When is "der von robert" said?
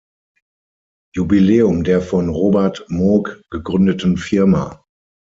1.83-2.85